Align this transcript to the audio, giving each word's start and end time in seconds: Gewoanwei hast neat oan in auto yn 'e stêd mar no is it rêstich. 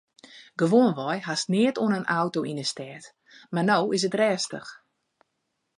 Gewoanwei 0.59 1.17
hast 1.27 1.47
neat 1.53 1.77
oan 1.81 1.97
in 1.99 2.09
auto 2.19 2.39
yn 2.51 2.61
'e 2.61 2.65
stêd 2.71 3.03
mar 3.53 3.65
no 3.69 3.77
is 3.95 4.03
it 4.07 4.17
rêstich. 4.21 4.69